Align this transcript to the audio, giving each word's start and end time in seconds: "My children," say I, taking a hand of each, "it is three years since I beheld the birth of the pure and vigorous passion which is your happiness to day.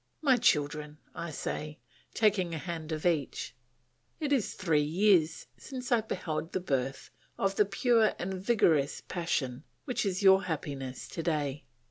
"My 0.23 0.35
children," 0.35 0.97
say 1.29 1.53
I, 1.61 1.77
taking 2.15 2.55
a 2.55 2.57
hand 2.57 2.91
of 2.91 3.05
each, 3.05 3.53
"it 4.19 4.33
is 4.33 4.55
three 4.55 4.81
years 4.81 5.45
since 5.59 5.91
I 5.91 6.01
beheld 6.01 6.53
the 6.53 6.59
birth 6.59 7.11
of 7.37 7.55
the 7.55 7.65
pure 7.65 8.15
and 8.17 8.33
vigorous 8.43 9.01
passion 9.01 9.63
which 9.85 10.03
is 10.03 10.23
your 10.23 10.45
happiness 10.45 11.07
to 11.09 11.21
day. 11.21 11.65